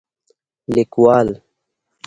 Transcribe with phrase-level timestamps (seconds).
[0.73, 1.27] لیکوال: